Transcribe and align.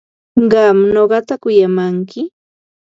¿Qam 0.51 0.77
nuqata 0.93 1.33
kuyamanki? 1.41 2.21